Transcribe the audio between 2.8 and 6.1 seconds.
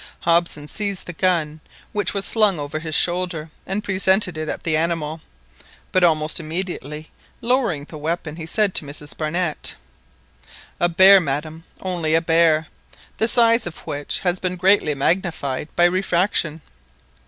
shoulder and presented it at the animal, but